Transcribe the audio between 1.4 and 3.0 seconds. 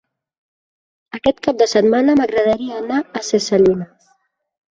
cap de setmana m'agradaria anar